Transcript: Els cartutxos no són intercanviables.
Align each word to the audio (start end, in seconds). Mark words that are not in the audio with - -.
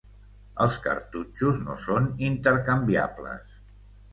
Els 0.63 0.77
cartutxos 0.85 1.61
no 1.67 1.75
són 1.85 2.09
intercanviables. 2.31 3.61